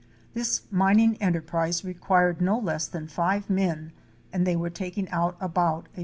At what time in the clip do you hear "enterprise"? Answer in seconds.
1.21-1.85